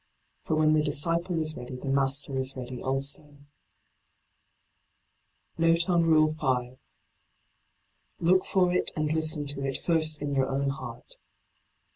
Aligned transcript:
For 0.41 0.55
when 0.55 0.73
the 0.73 0.81
disciple 0.81 1.37
is 1.39 1.55
ready 1.55 1.75
the 1.75 1.87
Master 1.87 2.35
is 2.35 2.55
ready 2.55 2.81
also. 2.81 3.37
JVofe 5.59 5.87
on 5.89 6.03
Rule 6.07 6.33
5.— 6.33 6.79
Look 8.19 8.43
for 8.47 8.73
it 8.73 8.89
and 8.95 9.11
listen 9.13 9.45
to 9.45 9.63
it 9.63 9.77
first 9.77 10.19
in 10.19 10.33
your 10.33 10.49
own 10.49 10.69
heart. 10.71 11.17